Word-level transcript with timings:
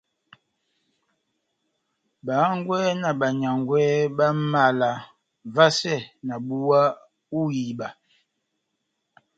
Bá 2.25 2.33
hángwɛ́ 2.47 2.83
na 3.01 3.09
banyángwɛ 3.19 3.81
bá 4.17 4.27
mala 4.51 4.89
vasɛ 5.55 5.95
na 6.27 6.35
búwa 6.47 6.81
hú 7.29 7.39
iba 7.67 7.87